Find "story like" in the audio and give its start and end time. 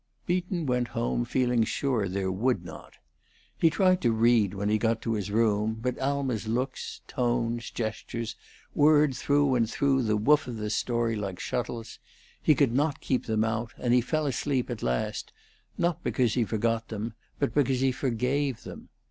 10.71-11.39